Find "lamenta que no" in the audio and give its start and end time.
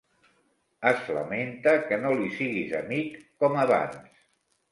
1.17-2.15